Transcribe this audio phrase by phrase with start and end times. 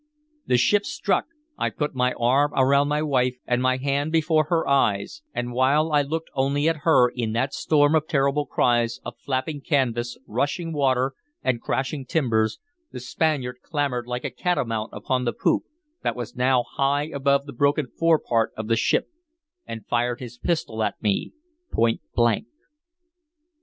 [0.47, 1.25] The ship struck.
[1.59, 5.91] I put my arm around my wife, and my hand before her eyes; and while
[5.91, 10.73] I looked only at her, in that storm of terrible cries, of flapping canvas, rushing
[10.73, 12.57] water, and crashing timbers,
[12.91, 15.65] the Spaniard clambered like a catamount upon the poop,
[16.01, 19.05] that was now high above the broken forepart of the ship,
[19.67, 21.31] and fired his pistol at me
[21.71, 22.47] point blank.